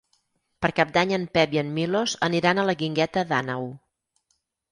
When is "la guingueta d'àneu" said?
2.69-3.69